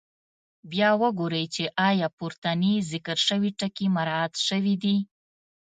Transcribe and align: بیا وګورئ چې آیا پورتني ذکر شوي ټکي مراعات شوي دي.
بیا 0.71 0.89
وګورئ 1.01 1.45
چې 1.55 1.63
آیا 1.87 2.07
پورتني 2.17 2.73
ذکر 2.91 3.17
شوي 3.27 3.51
ټکي 3.59 3.87
مراعات 3.95 4.33
شوي 4.47 4.75
دي. 4.83 4.97